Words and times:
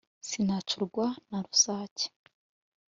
sinacurwa 0.27 1.07
na 1.29 1.37
rusake 1.45 2.05